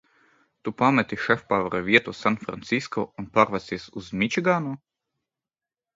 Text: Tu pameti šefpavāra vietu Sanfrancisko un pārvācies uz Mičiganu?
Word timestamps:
Tu 0.67 0.71
pameti 0.81 1.19
šefpavāra 1.25 1.83
vietu 1.89 2.15
Sanfrancisko 2.21 3.07
un 3.25 3.31
pārvācies 3.39 3.89
uz 4.03 4.11
Mičiganu? 4.23 4.77